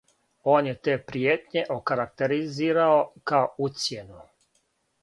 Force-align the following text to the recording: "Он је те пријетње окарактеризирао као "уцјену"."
"Он 0.53 0.69
је 0.69 0.77
те 0.87 0.95
пријетње 1.11 1.63
окарактеризирао 1.75 2.97
као 3.35 3.55
"уцјену"." 3.69 4.29